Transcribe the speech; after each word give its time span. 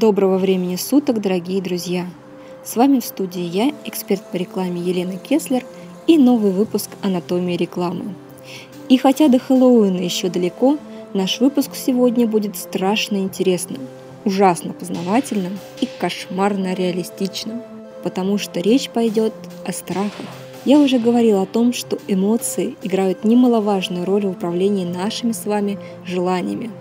Доброго 0.00 0.38
времени 0.38 0.76
суток, 0.76 1.20
дорогие 1.20 1.60
друзья! 1.60 2.06
С 2.64 2.76
вами 2.76 3.00
в 3.00 3.04
студии 3.04 3.42
я, 3.42 3.72
эксперт 3.84 4.22
по 4.30 4.36
рекламе 4.36 4.80
Елена 4.80 5.16
Кеслер 5.16 5.64
и 6.06 6.16
новый 6.18 6.52
выпуск 6.52 6.88
«Анатомии 7.02 7.56
рекламы». 7.56 8.14
И 8.88 8.96
хотя 8.96 9.26
до 9.26 9.40
Хэллоуина 9.40 9.98
еще 9.98 10.28
далеко, 10.28 10.78
наш 11.14 11.40
выпуск 11.40 11.72
сегодня 11.74 12.28
будет 12.28 12.56
страшно 12.56 13.16
интересным, 13.16 13.80
ужасно 14.24 14.72
познавательным 14.72 15.58
и 15.80 15.88
кошмарно 15.98 16.74
реалистичным, 16.74 17.60
потому 18.04 18.38
что 18.38 18.60
речь 18.60 18.90
пойдет 18.90 19.32
о 19.66 19.72
страхах. 19.72 20.26
Я 20.64 20.78
уже 20.78 21.00
говорила 21.00 21.42
о 21.42 21.46
том, 21.46 21.72
что 21.72 21.98
эмоции 22.06 22.76
играют 22.84 23.24
немаловажную 23.24 24.04
роль 24.04 24.26
в 24.26 24.30
управлении 24.30 24.84
нашими 24.84 25.32
с 25.32 25.44
вами 25.44 25.76
желаниями– 26.04 26.70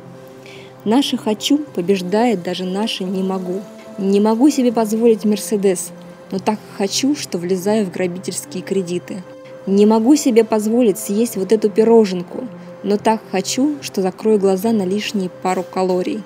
Наше 0.88 1.18
«хочу» 1.18 1.58
побеждает 1.76 2.44
даже 2.44 2.64
наше 2.64 3.04
«не 3.04 3.22
могу». 3.22 3.60
Не 3.98 4.22
могу 4.22 4.50
себе 4.50 4.72
позволить 4.72 5.26
Мерседес, 5.26 5.92
но 6.32 6.40
так 6.40 6.60
хочу, 6.78 7.14
что 7.14 7.38
влезаю 7.38 7.86
в 7.86 7.92
грабительские 7.92 8.64
кредиты. 8.64 9.22
Не 9.66 9.86
могу 9.86 10.16
себе 10.16 10.46
позволить 10.46 10.98
съесть 10.98 11.36
вот 11.36 11.52
эту 11.52 11.70
пироженку, 11.70 12.48
но 12.84 12.96
так 12.96 13.20
хочу, 13.34 13.76
что 13.82 14.02
закрою 14.02 14.40
глаза 14.40 14.72
на 14.72 14.86
лишние 14.86 15.30
пару 15.30 15.62
калорий. 15.62 16.24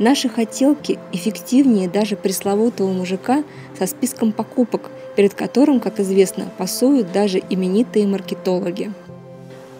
Наши 0.00 0.28
хотелки 0.28 0.98
эффективнее 1.12 1.88
даже 1.88 2.16
пресловутого 2.16 2.92
мужика 2.92 3.44
со 3.78 3.86
списком 3.86 4.32
покупок, 4.32 4.90
перед 5.14 5.34
которым, 5.34 5.78
как 5.78 6.00
известно, 6.00 6.50
пасуют 6.58 7.12
даже 7.12 7.40
именитые 7.48 8.08
маркетологи. 8.08 8.92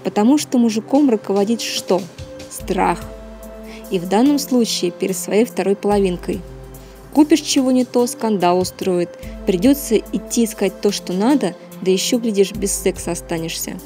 Потому 0.05 0.39
что 0.39 0.59
мужиком 0.59 1.11
руководит 1.11 1.61
что? 1.61 2.01
Страх– 2.53 3.01
и 3.91 3.99
в 3.99 4.09
данном 4.09 4.39
случае 4.39 4.91
перед 4.91 5.17
своей 5.17 5.45
второй 5.45 5.77
половинкой. 5.77 6.41
Купишь 7.13 7.41
чего 7.41 7.73
не 7.73 7.85
то, 7.85 8.07
скандал 8.07 8.61
устроит, 8.61 9.11
придется 9.47 9.97
идти 9.97 10.45
искать 10.45 10.81
то, 10.81 10.93
что 10.93 11.13
надо, 11.13 11.55
да 11.83 11.91
еще, 11.91 12.19
глядишь, 12.19 12.53
без 12.53 12.73
секса 12.73 13.11
останешься. 13.11 13.79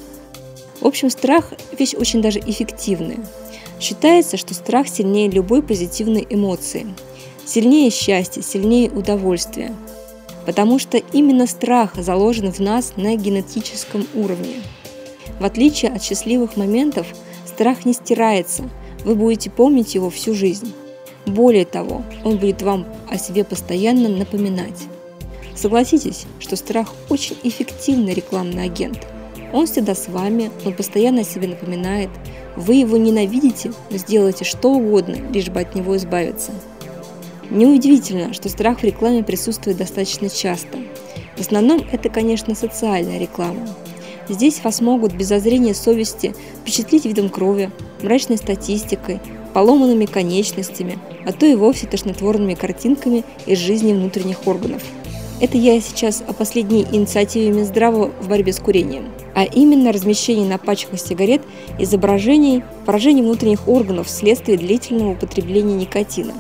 В 0.81 0.87
общем, 0.87 1.09
страх– 1.09 1.55
вещь 1.79 1.95
очень 1.95 2.21
даже 2.21 2.41
эффективная. 2.41 3.19
Считается, 3.81 4.37
что 4.37 4.53
страх 4.53 4.89
сильнее 4.89 5.31
любой 5.31 5.63
позитивной 5.63 6.27
эмоции. 6.29 6.87
Сильнее 7.47 7.91
счастья, 7.91 8.43
сильнее 8.43 8.91
удовольствия. 8.91 9.75
Потому 10.45 10.79
что 10.79 10.99
именно 10.99 11.47
страх 11.47 11.95
заложен 11.97 12.53
в 12.53 12.61
нас 12.61 12.93
на 12.97 13.17
генетическом 13.17 14.07
уровне. 14.15 14.57
В 15.41 15.45
отличие 15.45 15.91
от 15.93 16.03
счастливых 16.03 16.57
моментов, 16.57 17.07
страх 17.47 17.87
не 17.87 17.95
стирается– 17.95 18.69
вы 19.05 19.15
будете 19.15 19.51
помнить 19.51 19.95
его 19.95 20.11
всю 20.11 20.35
жизнь. 20.35 20.73
Более 21.27 21.65
того, 21.65 22.03
он 22.25 22.39
будет 22.39 22.63
вам 22.63 22.87
о 23.09 23.19
себе 23.19 23.45
постоянно 23.45 24.09
напоминать. 24.09 24.85
Согласитесь, 25.55 26.27
что 26.39 26.57
страх 26.57 26.93
очень 27.09 27.37
эффективный 27.43 28.13
рекламный 28.13 28.65
агент. 28.65 29.07
Он 29.53 29.67
всегда 29.67 29.95
с 29.95 30.09
вами, 30.09 30.51
он 30.65 30.75
постоянно 30.75 31.21
о 31.21 31.25
себе 31.25 31.49
напоминает. 31.49 32.11
Вы 32.57 32.75
его 32.75 32.97
ненавидите, 32.97 33.73
но 33.91 33.97
сделаете 33.97 34.45
что 34.45 34.73
угодно, 34.73 35.17
лишь 35.33 35.49
бы 35.49 35.61
от 35.61 35.75
него 35.75 35.97
избавиться. 35.97 36.53
Неудивительно, 37.51 38.33
что 38.33 38.49
страх 38.49 38.81
в 38.81 38.85
рекламе 38.85 39.23
присутствует 39.23 39.77
достаточно 39.77 40.29
часто. 40.29 40.79
В 41.37 41.41
основном 41.41 41.87
это, 41.93 42.09
конечно, 42.09 42.55
социальная 42.55 43.19
реклама. 43.19 43.69
Здесь 44.29 44.63
вас 44.65 44.81
могут 44.81 45.15
без 45.15 45.29
зазрения 45.29 45.75
совести 45.75 46.35
впечатлить 46.63 47.05
видом 47.05 47.29
крови, 47.29 47.71
мрачной 48.05 48.37
статистикой, 48.37 49.21
поломанными 49.53 50.05
конечностями, 50.05 50.99
а 51.27 51.33
то 51.33 51.47
и 51.47 51.55
вовсе 51.55 51.87
тошнотворными 51.87 52.55
картинками 52.55 53.25
из 53.47 53.59
жизни 53.59 53.93
внутренних 53.93 54.47
органов. 54.47 54.83
Это 55.41 55.59
я 55.59 55.81
сейчас 55.81 56.23
о 56.27 56.33
последней 56.33 56.87
инициативе 56.93 57.51
Минздрава 57.51 58.13
в 58.21 58.29
борьбе 58.29 58.53
с 58.53 58.61
курением, 58.61 59.11
а 59.35 59.45
именно 59.45 59.93
размещение 59.93 60.49
на 60.49 60.59
пачках 60.59 61.01
сигарет 61.01 61.43
изображений 61.79 62.63
поражений 62.87 63.23
внутренних 63.23 63.67
органов 63.67 64.07
вследствие 64.07 64.57
длительного 64.57 65.13
употребления 65.13 65.75
никотина. 65.75 66.35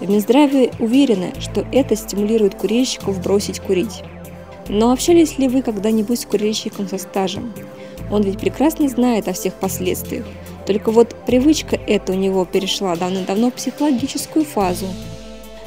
В 0.00 0.08
Минздраве 0.08 0.70
уверены, 0.78 1.32
что 1.40 1.66
это 1.72 1.96
стимулирует 1.96 2.54
курильщиков 2.54 3.20
бросить 3.20 3.58
курить. 3.58 4.04
Но 4.68 4.92
общались 4.92 5.38
ли 5.38 5.48
вы 5.48 5.62
когда-нибудь 5.62 6.20
с 6.20 6.26
курильщиком 6.26 6.88
со 6.88 6.98
стажем? 6.98 7.52
Он 8.10 8.22
ведь 8.22 8.38
прекрасно 8.38 8.88
знает 8.88 9.26
о 9.26 9.32
всех 9.32 9.54
последствиях. 9.54 10.24
Только 10.68 10.90
вот 10.90 11.16
привычка 11.24 11.80
эта 11.86 12.12
у 12.12 12.14
него 12.14 12.44
перешла 12.44 12.94
давно-давно 12.94 13.50
в 13.50 13.54
психологическую 13.54 14.44
фазу. 14.44 14.84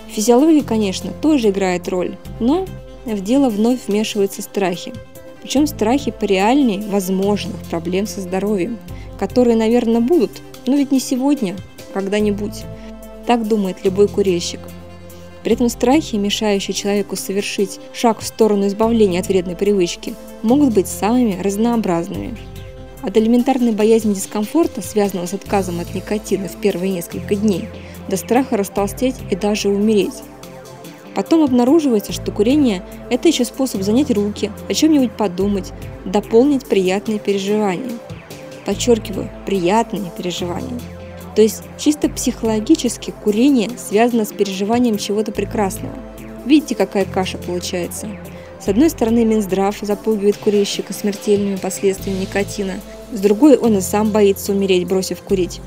Физиология, 0.10 0.62
конечно, 0.62 1.12
тоже 1.24 1.50
играет 1.50 1.90
роль, 1.90 2.18
но 2.40 2.68
в 3.08 3.20
дело 3.24 3.50
вновь 3.50 3.88
вмешиваются 3.88 4.44
страхи. 4.44 4.94
Причем 5.42 5.66
страхи 5.66 6.12
по 6.12 6.26
реальней 6.26 6.84
возможных 6.88 7.56
проблем 7.64 8.06
со 8.06 8.22
здоровьем, 8.22 8.78
которые, 9.18 9.56
наверное, 9.56 10.02
будут, 10.02 10.40
но 10.68 10.76
ведь 10.76 10.92
не 10.92 11.00
сегодня, 11.00 11.56
когда-нибудь. 11.96 12.62
Так 13.26 13.48
думает 13.48 13.78
любой 13.84 14.08
курильщик– 14.08 14.60
при 15.44 15.54
этом 15.54 15.70
страхи, 15.70 16.18
мешающие 16.18 16.74
человеку 16.74 17.16
совершить 17.16 17.80
шаг 17.94 18.20
в 18.20 18.28
сторону 18.28 18.68
избавления 18.68 19.22
от 19.22 19.28
вредной 19.28 19.56
привычки, 19.56 20.14
могут 20.44 20.72
быть 20.72 20.88
самыми 20.88 21.42
разнообразными. 21.42 22.38
От 23.02 23.18
элементарной 23.18 23.72
боязни 23.72 24.14
дискомфорта, 24.14 24.82
связанного 24.82 25.26
с 25.26 25.34
отказом 25.34 25.80
от 25.80 25.94
никотина 25.96 26.48
в 26.48 26.56
первые 26.58 26.92
несколько 26.92 27.36
дней, 27.36 27.68
до 28.08 28.18
страха 28.18 28.58
растолстеть 28.58 29.16
и 29.30 29.36
даже 29.36 29.70
умереть. 29.70 30.24
Потом 31.16 31.44
обнаруживается, 31.44 32.14
что 32.14 32.32
курение– 32.32 32.84
это 33.10 33.28
еще 33.28 33.44
способ 33.44 33.82
занять 33.82 34.12
руки, 34.12 34.52
о 34.70 34.74
чем-нибудь 34.74 35.12
подумать, 35.12 35.74
дополнить 36.06 36.66
приятные 36.66 37.20
переживания. 37.20 37.92
Подчеркиваю, 38.66 39.30
приятные 39.46 40.12
переживания– 40.18 40.80
то 41.36 41.42
есть 41.42 41.64
чисто 41.78 42.10
психологически 42.10 43.14
курение 43.24 43.70
связано 43.78 44.26
с 44.26 44.34
переживанием 44.34 44.98
чего-то 44.98 45.32
прекрасного. 45.32 45.96
Видите, 46.46 46.76
какая 46.76 47.06
каша 47.06 47.38
получается? 47.38 48.08
С 48.64 48.68
одной 48.68 48.90
стороны, 48.90 49.26
Минздрав 49.26 49.78
запугивает 49.82 50.38
курильщика 50.38 50.94
смертельными 50.94 51.56
последствиями 51.56 52.22
никотина, 52.22 52.76
с 53.12 53.20
другой 53.20 53.58
он 53.58 53.78
и 53.78 53.82
сам 53.82 54.12
боится 54.12 54.52
умереть, 54.52 54.88
бросив 54.88 55.22
курить. 55.22 55.60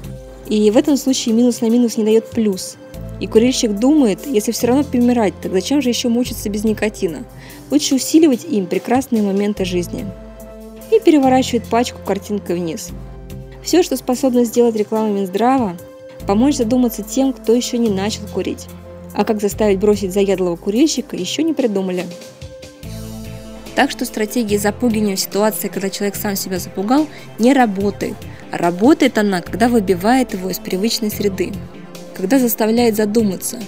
И 0.48 0.70
в 0.70 0.76
этом 0.76 0.96
случае 0.96 1.34
минус 1.34 1.60
на 1.60 1.68
минус 1.68 1.96
не 1.96 2.04
дает 2.04 2.30
плюс. 2.30 2.76
И 3.20 3.26
курильщик 3.26 3.72
думает, 3.72 4.20
если 4.26 4.52
все 4.52 4.68
равно 4.68 4.84
помирать, 4.84 5.34
так 5.42 5.52
зачем 5.52 5.82
же 5.82 5.88
еще 5.88 6.08
мучиться 6.08 6.48
без 6.48 6.64
никотина? 6.64 7.24
Лучше 7.70 7.94
усиливать 7.94 8.44
им 8.44 8.66
прекрасные 8.66 9.22
моменты 9.22 9.64
жизни. 9.64 10.06
И 10.90 11.00
переворачивает 11.00 11.64
пачку 11.64 11.98
картинкой 12.04 12.56
вниз– 12.56 12.90
все, 13.64 13.82
что 13.82 13.96
способно 13.96 14.44
сделать 14.44 14.76
реклама 14.76 15.08
Минздрава, 15.08 15.76
помочь 16.26 16.56
задуматься 16.56 17.02
тем, 17.02 17.32
кто 17.32 17.54
еще 17.54 17.78
не 17.78 17.88
начал 17.88 18.20
курить. 18.32 18.66
А 19.14 19.24
как 19.24 19.40
заставить 19.40 19.78
бросить 19.78 20.12
заядлого 20.12 20.56
курильщика, 20.56 21.16
еще 21.16 21.42
не 21.42 21.54
придумали. 21.54 22.04
Так 23.74 23.90
что 23.90 24.04
стратегия 24.04 24.58
запугивания 24.58 25.16
в 25.16 25.20
ситуации, 25.20 25.68
когда 25.68 25.90
человек 25.90 26.16
сам 26.16 26.36
себя 26.36 26.58
запугал, 26.58 27.08
не 27.38 27.52
работает. 27.52 28.14
А 28.50 28.58
работает 28.58 29.18
она, 29.18 29.40
когда 29.40 29.68
выбивает 29.68 30.32
его 30.32 30.50
из 30.50 30.58
привычной 30.58 31.10
среды. 31.10 31.52
Когда 32.16 32.38
заставляет 32.38 32.94
задуматься, 32.94 33.58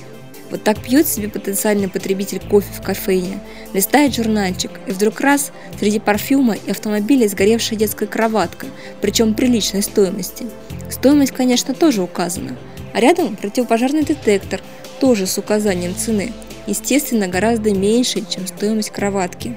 вот 0.51 0.63
так 0.63 0.81
пьет 0.81 1.09
себе 1.09 1.29
потенциальный 1.29 1.89
потребитель 1.89 2.39
кофе 2.39 2.73
в 2.73 2.81
кофейне, 2.81 3.41
листает 3.73 4.15
журнальчик, 4.15 4.71
и 4.87 4.93
вдруг 4.93 5.21
раз 5.21 5.51
среди 5.81 5.99
парфюма 5.99 6.55
и 6.55 6.71
автомобиля 6.71 7.27
сгоревшая 7.27 7.79
детская 7.79 8.07
кроватка, 8.07 8.67
причем 9.01 9.35
приличной 9.35 9.83
стоимости. 9.83 10.47
Стоимость, 10.89 11.33
конечно, 11.33 11.75
тоже 11.75 12.03
указана. 12.03 12.57
А 12.95 13.01
рядом 13.01 13.35
противопожарный 13.35 14.05
детектор, 14.05 14.61
тоже 15.01 15.27
с 15.27 15.37
указанием 15.37 15.95
цены. 15.97 16.33
Естественно, 16.67 17.27
гораздо 17.29 17.73
меньше, 17.73 18.25
чем 18.29 18.47
стоимость 18.47 18.91
кроватки. 18.91 19.57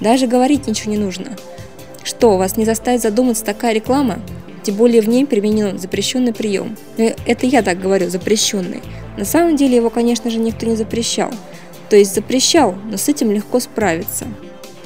Даже 0.00 0.26
говорить 0.26 0.66
ничего 0.66 0.92
не 0.92 0.98
нужно. 0.98 1.36
Что, 2.02 2.36
вас 2.36 2.56
не 2.56 2.64
заставит 2.64 3.02
задуматься 3.02 3.44
такая 3.44 3.74
реклама? 3.74 4.20
Тем 4.62 4.76
более 4.76 5.00
в 5.00 5.08
ней 5.08 5.26
применен 5.26 5.78
запрещенный 5.78 6.32
прием. 6.32 6.76
Э, 6.98 7.14
это 7.24 7.46
я 7.46 7.62
так 7.62 7.80
говорю, 7.80 8.10
запрещенный. 8.10 8.82
На 9.16 9.24
самом 9.24 9.56
деле 9.56 9.76
его, 9.76 9.90
конечно 9.90 10.30
же, 10.30 10.38
никто 10.38 10.66
не 10.66 10.76
запрещал. 10.76 11.30
То 11.88 11.96
есть 11.96 12.14
запрещал, 12.14 12.74
но 12.90 12.96
с 12.96 13.08
этим 13.08 13.30
легко 13.30 13.60
справиться. 13.60 14.26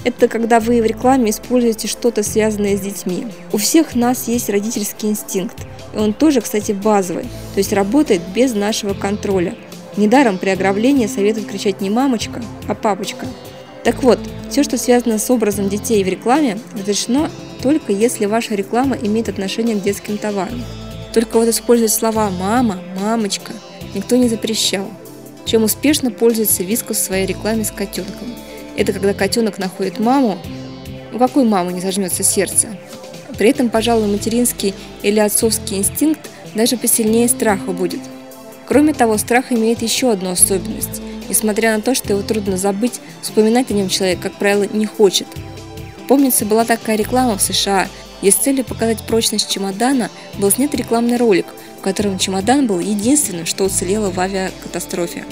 Это 0.04 0.28
когда 0.28 0.60
вы 0.60 0.80
в 0.80 0.86
рекламе 0.86 1.30
используете 1.30 1.88
что-то 1.88 2.22
связанное 2.22 2.76
с 2.76 2.80
детьми. 2.80 3.26
У 3.52 3.58
всех 3.58 3.94
нас 3.94 4.28
есть 4.28 4.48
родительский 4.48 5.10
инстинкт, 5.10 5.56
и 5.94 5.98
он 5.98 6.14
тоже, 6.14 6.40
кстати, 6.40 6.72
базовый, 6.72 7.24
то 7.24 7.58
есть 7.58 7.72
работает 7.72 8.22
без 8.34 8.54
нашего 8.54 8.94
контроля. 8.94 9.54
Недаром 9.98 10.38
при 10.38 10.50
ограблении 10.50 11.06
советуют 11.06 11.48
кричать 11.48 11.82
не 11.82 11.90
мамочка, 11.90 12.42
а 12.66 12.74
папочка. 12.74 13.26
Так 13.84 14.02
вот, 14.02 14.18
все, 14.50 14.62
что 14.62 14.76
связано 14.76 15.18
с 15.18 15.30
образом 15.30 15.68
детей 15.68 16.02
в 16.04 16.08
рекламе, 16.08 16.58
разрешено 16.78 17.28
только 17.62 17.92
если 17.92 18.26
ваша 18.26 18.54
реклама 18.54 18.96
имеет 18.96 19.28
отношение 19.28 19.76
к 19.76 19.82
детским 19.82 20.18
товарам. 20.18 20.62
Только 21.12 21.38
вот 21.38 21.48
использовать 21.48 21.92
слова 21.92 22.30
«мама», 22.30 22.80
«мамочка» 23.00 23.52
никто 23.94 24.16
не 24.16 24.28
запрещал. 24.28 24.86
Чем 25.44 25.64
успешно 25.64 26.10
пользуется 26.10 26.62
Вискус 26.62 26.98
в 26.98 27.04
своей 27.04 27.26
рекламе 27.26 27.64
с 27.64 27.70
котенком. 27.70 28.34
Это 28.76 28.92
когда 28.92 29.14
котенок 29.14 29.58
находит 29.58 29.98
маму, 29.98 30.38
у 31.12 31.18
какой 31.18 31.44
мамы 31.44 31.72
не 31.72 31.80
зажмется 31.80 32.22
сердце? 32.22 32.68
При 33.36 33.50
этом, 33.50 33.70
пожалуй, 33.70 34.06
материнский 34.06 34.74
или 35.02 35.18
отцовский 35.18 35.78
инстинкт 35.78 36.30
даже 36.54 36.76
посильнее 36.76 37.28
страха 37.28 37.72
будет. 37.72 38.00
Кроме 38.66 38.92
того, 38.92 39.16
страх 39.16 39.50
имеет 39.50 39.82
еще 39.82 40.12
одну 40.12 40.30
особенность. 40.30 41.02
Несмотря 41.30 41.76
на 41.76 41.80
то, 41.80 41.94
что 41.94 42.12
его 42.12 42.22
трудно 42.22 42.56
забыть, 42.56 43.00
вспоминать 43.22 43.70
о 43.70 43.74
нем 43.74 43.88
человек, 43.88 44.18
как 44.18 44.32
правило, 44.34 44.64
не 44.64 44.84
хочет. 44.84 45.28
Помнится, 46.08 46.44
была 46.44 46.64
такая 46.64 46.96
реклама 46.96 47.38
в 47.38 47.40
США, 47.40 47.86
где 48.20 48.32
с 48.32 48.34
целью 48.34 48.64
показать 48.64 49.06
прочность 49.06 49.48
чемодана 49.48 50.10
был 50.38 50.50
снят 50.50 50.74
рекламный 50.74 51.18
ролик, 51.18 51.46
в 51.78 51.82
котором 51.82 52.18
чемодан 52.18 52.66
был 52.66 52.80
единственным, 52.80 53.46
что 53.46 53.62
уцелело 53.62 54.10
в 54.10 54.18
авиакатастрофе. 54.18 55.24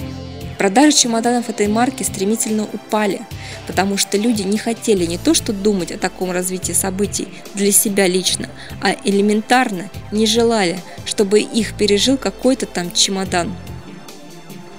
Продажи 0.57 0.95
чемоданов 0.95 1.49
этой 1.49 1.67
марки 1.67 2.03
стремительно 2.03 2.63
упали, 2.71 3.21
потому 3.67 3.97
что 3.97 4.17
люди 4.17 4.43
не 4.43 4.57
хотели 4.57 5.05
не 5.05 5.17
то 5.17 5.33
что 5.33 5.51
думать 5.51 5.91
о 5.91 5.97
таком 5.97 6.31
развитии 6.31 6.71
событий 6.71 7.27
для 7.55 7.73
себя 7.73 8.07
лично, 8.07 8.49
а 8.81 8.95
элементарно 9.03 9.89
не 10.13 10.25
желали, 10.25 10.79
чтобы 11.03 11.41
их 11.41 11.73
пережил 11.75 12.17
какой-то 12.17 12.67
там 12.67 12.89
чемодан. 12.93 13.53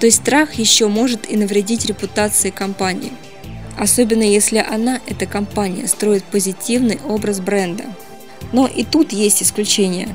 То 0.00 0.06
есть 0.06 0.18
страх 0.18 0.54
еще 0.54 0.88
может 0.88 1.30
и 1.30 1.36
навредить 1.36 1.86
репутации 1.86 2.50
компании. 2.50 3.12
Особенно 3.78 4.22
если 4.22 4.58
она, 4.58 5.00
эта 5.06 5.26
компания, 5.26 5.86
строит 5.86 6.24
позитивный 6.24 6.98
образ 7.06 7.40
бренда. 7.40 7.84
Но 8.52 8.66
и 8.66 8.84
тут 8.84 9.12
есть 9.12 9.42
исключения. 9.42 10.08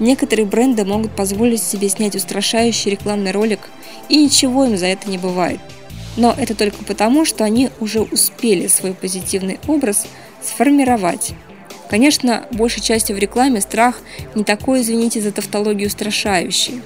Некоторые 0.00 0.46
бренды 0.46 0.84
могут 0.84 1.14
позволить 1.14 1.62
себе 1.62 1.88
снять 1.88 2.16
устрашающий 2.16 2.90
рекламный 2.90 3.30
ролик– 3.30 3.60
и 4.10 4.16
ничего 4.16 4.66
им 4.66 4.76
за 4.76 4.86
это 4.86 5.08
не 5.08 5.16
бывает. 5.16 5.60
Но 6.16 6.34
это 6.36 6.54
только 6.54 6.84
потому, 6.84 7.24
что 7.24 7.44
они 7.44 7.70
уже 7.78 8.02
успели 8.02 8.66
свой 8.66 8.92
позитивный 8.92 9.58
образ 9.66 10.06
сформировать. 10.42 11.32
Конечно, 11.88 12.44
большей 12.50 12.82
частью 12.82 13.16
в 13.16 13.18
рекламе 13.18 13.60
страх 13.60 14.00
не 14.34 14.44
такой, 14.44 14.82
извините 14.82 15.20
за 15.20 15.32
тавтологию, 15.32 15.86
устрашающий. 15.86 16.82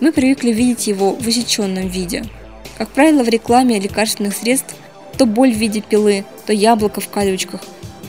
Мы 0.00 0.12
привыкли 0.12 0.50
видеть 0.50 0.86
его 0.86 1.12
в 1.14 1.26
усеченном 1.26 1.88
виде. 1.88 2.24
Как 2.76 2.90
правило, 2.90 3.22
в 3.22 3.28
рекламе 3.28 3.78
лекарственных 3.78 4.36
средств 4.36 4.74
то 5.16 5.24
боль 5.24 5.52
в 5.52 5.56
виде 5.56 5.80
пилы, 5.80 6.26
то 6.44 6.52
яблоко 6.52 7.00
в 7.00 7.08
колючках, 7.08 7.62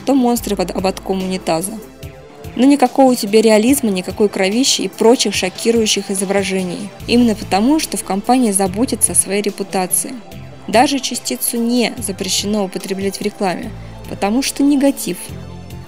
то 0.04 0.14
монстры 0.14 0.56
под 0.56 0.72
ободком 0.72 1.22
унитаза. 1.22 1.72
Но 2.56 2.66
никакого 2.66 3.12
у 3.12 3.14
тебя 3.14 3.40
реализма, 3.40 3.90
никакой 3.90 4.28
кровищи 4.28 4.82
и 4.82 4.88
прочих 4.88 5.34
шокирующих 5.34 6.10
изображений. 6.10 6.90
Именно 7.06 7.34
потому, 7.34 7.80
что 7.80 7.96
в 7.96 8.04
компании 8.04 8.50
заботятся 8.50 9.12
о 9.12 9.14
своей 9.14 9.40
репутации. 9.40 10.12
Даже 10.66 10.98
частицу 10.98 11.56
«не» 11.56 11.94
запрещено 11.96 12.64
употреблять 12.64 13.18
в 13.18 13.22
рекламе, 13.22 13.70
потому 14.10 14.42
что 14.42 14.62
негатив. 14.62 15.16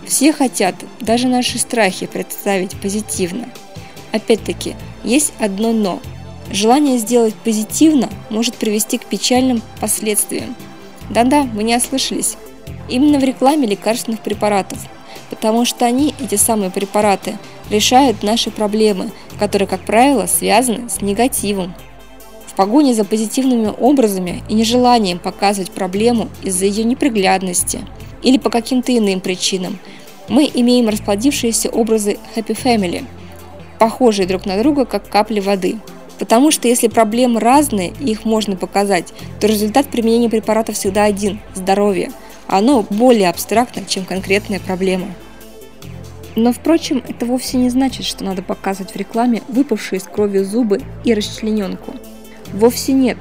Все 0.07 0.33
хотят 0.33 0.75
даже 1.01 1.29
наши 1.29 1.59
страхи 1.59 2.07
представить 2.07 2.81
позитивно. 2.81 3.49
Опять-таки, 4.13 4.77
есть 5.05 5.33
одно 5.39 5.73
«но». 5.73 6.01
Желание 6.51 6.99
сделать 6.99 7.35
позитивно 7.35 8.09
может 8.29 8.57
привести 8.57 8.99
к 8.99 9.05
печальным 9.05 9.63
последствиям. 9.81 10.57
Да-да, 11.09 11.43
вы 11.43 11.63
не 11.63 11.77
ослышались. 11.77 12.37
Именно 12.89 13.21
в 13.21 13.25
рекламе 13.25 13.69
лекарственных 13.69 14.21
препаратов– 14.21 14.79
потому 15.31 15.65
что 15.65 15.87
они, 15.87 16.15
эти 16.21 16.35
самые 16.35 16.71
препараты, 16.71 17.39
решают 17.71 18.23
наши 18.23 18.51
проблемы, 18.51 19.13
которые, 19.39 19.69
как 19.69 19.81
правило, 19.81 20.27
связаны 20.27 20.91
с 20.91 21.01
негативом. 21.01 21.73
В 22.47 22.55
погоне 22.55 22.95
за 22.95 23.05
позитивными 23.05 23.73
образами 23.79 24.43
и 24.49 24.55
нежеланием 24.55 25.19
показывать 25.19 25.71
проблему 25.71 26.29
из-за 26.43 26.67
ее 26.67 26.85
неприглядности 26.85 27.81
или 28.23 28.37
по 28.37 28.51
каким-то 28.51 28.95
иным 28.95 29.21
причинам, 29.21 29.79
мы 30.29 30.51
имеем 30.53 30.89
расплодившиеся 30.89 31.71
образы 31.71 32.19
happy 32.35 32.59
family, 32.61 33.05
похожие 33.81 34.29
друг 34.29 34.47
на 34.47 34.57
друга, 34.59 34.85
как 34.85 35.09
капли 35.09 35.41
воды. 35.41 35.81
Потому 36.21 36.53
что 36.53 36.69
если 36.69 36.87
проблемы 36.87 37.41
разные 37.41 37.93
и 37.99 38.13
их 38.13 38.25
можно 38.25 38.55
показать, 38.55 39.13
то 39.41 39.49
результат 39.49 39.89
применения 39.89 40.31
препаратов 40.31 40.77
всегда 40.77 41.03
один– 41.03 41.41
здоровье– 41.55 42.13
оно 42.53 42.85
более 42.91 43.31
абстрактно, 43.31 43.85
чем 43.87 44.05
конкретная 44.05 44.59
проблема. 44.59 45.07
Но, 46.35 46.53
впрочем, 46.53 47.01
это 47.09 47.25
вовсе 47.25 47.59
не 47.59 47.71
значит, 47.71 48.05
что 48.05 48.25
надо 48.25 48.43
показывать 48.43 48.93
в 48.93 48.97
рекламе 48.97 49.43
выпавшие 49.47 50.01
из 50.01 50.03
крови 50.03 50.39
зубы 50.39 50.81
и 51.05 51.15
расчлененку. 51.15 51.95
Вовсе 52.53 52.93
нет. 52.93 53.19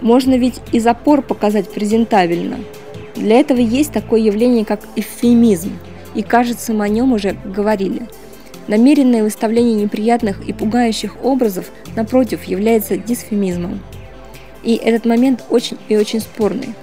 Можно 0.00 0.36
ведь 0.36 0.62
и 0.72 0.80
запор 0.80 1.20
показать 1.20 1.70
презентабельно. 1.70 2.58
Для 3.16 3.38
этого 3.38 3.58
есть 3.58 3.92
такое 3.92 4.20
явление, 4.20 4.64
как 4.64 4.80
эвфемизм, 4.96 5.78
и, 6.14 6.22
кажется, 6.22 6.72
мы 6.72 6.86
о 6.86 6.88
нем 6.88 7.12
уже 7.12 7.36
говорили. 7.44 8.08
Намеренное 8.66 9.22
выставление 9.22 9.74
неприятных 9.74 10.46
и 10.48 10.52
пугающих 10.52 11.22
образов, 11.22 11.70
напротив, 11.96 12.44
является 12.44 12.96
дисфемизмом. 12.96 13.80
И 14.62 14.76
этот 14.76 15.04
момент 15.04 15.44
очень 15.50 15.76
и 15.88 15.96
очень 15.96 16.20
спорный. 16.20 16.74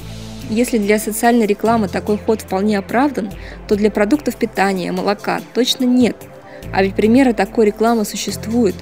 Если 0.50 0.78
для 0.78 1.00
социальной 1.00 1.46
рекламы 1.46 1.88
такой 1.88 2.18
ход 2.18 2.42
вполне 2.42 2.78
оправдан, 2.78 3.32
то 3.68 3.76
для 3.76 3.90
продуктов 3.90 4.36
питания, 4.36 4.92
молока 4.92 5.42
точно 5.54 5.86
нет. 5.86 6.16
А 6.74 6.84
ведь 6.84 6.94
примеры 6.94 7.34
такой 7.34 7.66
рекламы 7.66 8.06
существуют. 8.06 8.76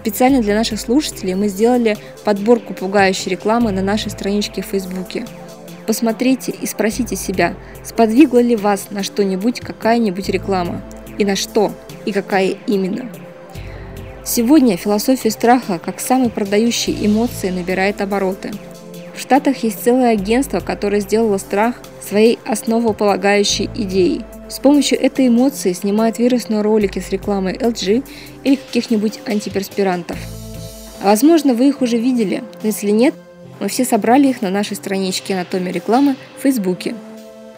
Специально 0.00 0.40
для 0.40 0.54
наших 0.54 0.80
слушателей 0.80 1.34
мы 1.34 1.48
сделали 1.48 1.98
подборку 2.24 2.72
пугающей 2.72 3.30
рекламы 3.30 3.72
на 3.72 3.82
нашей 3.82 4.10
страничке 4.10 4.62
в 4.62 4.66
Фейсбуке. 4.66 5.26
Посмотрите 5.86 6.52
и 6.52 6.66
спросите 6.66 7.16
себя, 7.16 7.54
сподвигла 7.84 8.38
ли 8.38 8.56
вас 8.56 8.88
на 8.90 9.02
что-нибудь 9.02 9.60
какая-нибудь 9.60 10.28
реклама, 10.28 10.82
и 11.18 11.24
на 11.24 11.36
что, 11.36 11.72
и 12.04 12.12
какая 12.12 12.56
именно. 12.66 13.10
Сегодня 14.24 14.76
философия 14.76 15.30
страха 15.30 15.78
как 15.78 16.00
самой 16.00 16.30
продающей 16.30 17.06
эмоции 17.06 17.50
набирает 17.50 18.00
обороты– 18.00 18.50
в 19.16 19.20
Штатах 19.20 19.56
есть 19.64 19.82
целое 19.82 20.10
агентство, 20.10 20.60
которое 20.60 21.00
сделало 21.00 21.38
страх 21.38 21.76
своей 22.06 22.38
основополагающей 22.44 23.70
идеей. 23.74 24.20
С 24.48 24.58
помощью 24.58 25.00
этой 25.00 25.28
эмоции 25.28 25.72
снимают 25.72 26.18
вирусные 26.18 26.60
ролики 26.60 26.98
с 26.98 27.08
рекламой 27.10 27.54
LG 27.54 28.04
или 28.44 28.56
каких-нибудь 28.56 29.20
антиперспирантов. 29.26 30.18
Возможно, 31.02 31.54
вы 31.54 31.68
их 31.68 31.80
уже 31.80 31.96
видели, 31.96 32.44
но 32.62 32.68
если 32.68 32.90
нет, 32.90 33.14
мы 33.58 33.68
все 33.68 33.86
собрали 33.86 34.28
их 34.28 34.42
на 34.42 34.50
нашей 34.50 34.76
страничке 34.76 35.34
«Анатомия 35.34 35.72
рекламы» 35.72 36.16
в 36.38 36.42
Фейсбуке. 36.42 36.94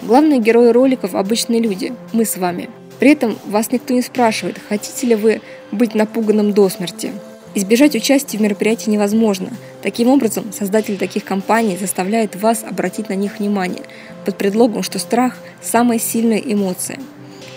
Главные 0.01 0.39
герои 0.39 0.69
роликов– 0.69 1.15
обычные 1.17 1.61
люди, 1.61 1.93
мы 2.13 2.25
с 2.25 2.37
вами. 2.37 2.71
При 2.99 3.11
этом 3.11 3.39
вас 3.47 3.71
никто 3.73 3.95
не 3.95 4.03
спрашивает, 4.03 4.57
хотите 4.69 5.07
ли 5.07 5.15
вы 5.15 5.41
быть 5.73 5.95
напуганным 5.95 6.53
до 6.53 6.69
смерти– 6.69 7.13
Избежать 7.55 7.97
участия 7.97 8.39
в 8.39 8.41
мероприятии 8.41 8.91
невозможно. 8.91 9.51
Таким 9.83 10.09
образом, 10.09 10.53
создатели 10.53 10.97
таких 10.97 11.25
компаний 11.25 11.77
заставляют 11.77 12.37
вас 12.37 12.63
обратить 12.63 13.09
на 13.09 13.15
них 13.15 13.39
внимание 13.39 13.83
под 14.25 14.37
предлогом, 14.37 14.83
что 14.83 14.99
страх– 14.99 15.37
самая 15.63 15.99
сильная 15.99 16.39
эмоция. 16.39 17.01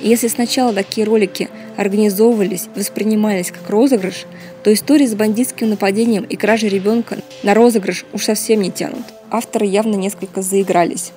И 0.02 0.10
если 0.10 0.28
сначала 0.28 0.74
такие 0.74 1.06
ролики 1.06 1.50
организовывались, 1.78 2.68
воспринимались 2.76 3.52
как 3.52 3.70
розыгрыш, 3.70 4.26
то 4.64 4.74
истории 4.74 5.06
с 5.06 5.14
бандитским 5.14 5.70
нападением 5.70 6.24
и 6.24 6.36
кражей 6.36 6.70
ребенка 6.70 7.20
на 7.44 7.54
розыгрыш 7.54 8.06
уж 8.14 8.24
совсем 8.24 8.62
не 8.62 8.72
тянут. 8.72 9.04
Авторы 9.30 9.66
явно 9.66 9.96
несколько 9.96 10.42
заигрались. 10.42 11.12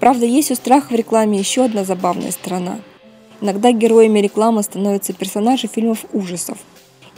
Правда, 0.00 0.26
есть 0.26 0.50
у 0.50 0.54
страха 0.54 0.88
в 0.90 0.96
рекламе 0.96 1.38
еще 1.38 1.64
одна 1.64 1.84
забавная 1.84 2.32
сторона. 2.32 2.80
Иногда 3.40 3.72
героями 3.72 4.18
рекламы 4.20 4.62
становятся 4.62 5.12
персонажи 5.12 5.66
фильмов 5.68 6.04
ужасов– 6.12 6.58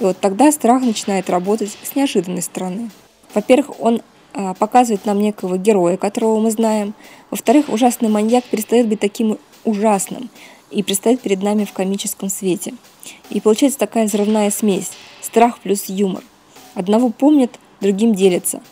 и 0.01 0.05
вот 0.05 0.19
тогда 0.19 0.51
страх 0.51 0.83
начинает 0.83 1.29
работать 1.29 1.77
с 1.83 1.95
неожиданной 1.95 2.41
стороны. 2.41 2.91
Во-первых, 3.35 3.79
он 3.81 4.01
а, 4.33 4.55
показывает 4.55 5.05
нам 5.05 5.21
некого 5.21 5.59
героя, 5.59 5.99
которого 5.99 6.41
мы 6.41 6.51
знаем. 6.51 6.95
Во-вторых, 7.31 7.69
ужасный 7.69 8.09
маньяк 8.09 8.45
перестает 8.45 8.89
быть 8.89 8.99
таким 8.99 9.39
ужасным 9.65 10.31
и 10.71 10.83
предстает 10.83 11.21
перед 11.21 11.43
нами 11.43 11.67
в 11.67 11.75
комическом 11.75 12.31
свете. 12.31 12.75
И 13.29 13.41
получается 13.41 13.79
такая 13.79 14.07
взрывная 14.07 14.51
смесь– 14.51 14.93
страх 15.21 15.59
плюс 15.59 15.85
юмор. 15.87 16.25
Одного 16.75 17.11
помнят, 17.11 17.59
другим 17.83 18.15
делятся. 18.15 18.63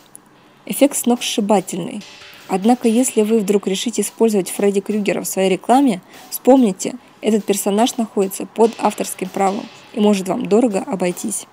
Эффект 0.65 0.97
сногсшибательный. 0.97 2.01
Однако, 2.47 2.87
если 2.87 3.21
вы 3.21 3.37
вдруг 3.39 3.67
решите 3.67 4.01
использовать 4.01 4.49
Фредди 4.49 4.81
Крюгера 4.81 5.21
в 5.21 5.27
своей 5.27 5.49
рекламе, 5.49 6.01
вспомните, 6.31 6.95
этот 7.21 7.45
персонаж 7.45 7.97
находится 7.97 8.45
под 8.45 8.71
авторским 8.79 9.29
правом– 9.29 9.65
и 9.93 9.99
может 9.99 10.27
вам 10.27 10.45
дорого 10.45 10.83
обойтись. 10.85 11.47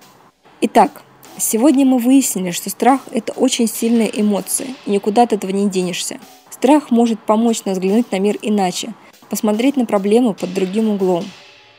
Итак, 0.61 1.03
сегодня 1.37 1.85
мы 1.85 1.97
выяснили, 1.99 2.51
что 2.51 2.69
страх– 2.69 3.01
это 3.11 3.33
очень 3.33 3.67
сильная 3.67 4.07
эмоция, 4.07 4.67
и 4.85 4.91
никуда 4.91 5.23
от 5.23 5.33
этого 5.33 5.51
не 5.51 5.69
денешься. 5.69 6.19
Страх 6.49 6.91
может 6.91 7.19
помочь 7.19 7.63
нам 7.65 7.73
взглянуть 7.73 8.11
на 8.11 8.19
мир 8.19 8.37
иначе, 8.41 8.93
посмотреть 9.29 9.77
на 9.77 9.85
проблему 9.85 10.33
под 10.33 10.53
другим 10.53 10.89
углом. 10.89 11.25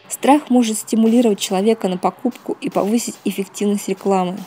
Страх 0.08 0.48
может 0.48 0.78
стимулировать 0.78 1.40
человека 1.40 1.88
на 1.88 1.98
покупку 1.98 2.56
и 2.60 2.70
повысить 2.70 3.16
эффективность 3.24 3.88
рекламы. 3.88 4.38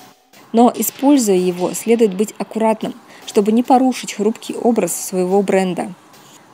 Но, 0.53 0.71
используя 0.75 1.36
его, 1.36 1.74
следует 1.74 2.15
быть 2.15 2.33
аккуратным, 2.38 2.93
чтобы 3.25 3.51
не 3.51 3.63
порушить 3.63 4.13
хрупкий 4.13 4.55
образ 4.55 4.93
своего 4.93 5.41
бренда. 5.43 5.93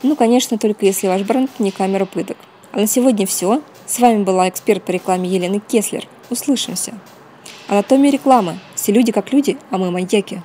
Ну, 0.02 0.14
конечно, 0.14 0.58
только 0.58 0.86
если 0.86 1.08
ваш 1.08 1.22
бренд 1.22 1.50
не 1.58 1.70
камера 1.70 2.04
пыток. 2.04 2.36
А 2.72 2.80
на 2.80 2.86
сегодня 2.86 3.26
все. 3.26 3.62
С 3.86 3.98
вами 3.98 4.22
была 4.22 4.48
эксперт 4.48 4.82
по 4.82 4.90
рекламе 4.90 5.28
Елена 5.28 5.60
Кеслер. 5.60 6.06
Услышимся. 6.28 6.94
Анатомия 7.68 8.10
рекламы. 8.10 8.58
Все 8.74 8.92
люди 8.92 9.12
как 9.12 9.32
люди, 9.32 9.56
а 9.70 9.78
мы 9.78 9.90
маньяки. 9.90 10.42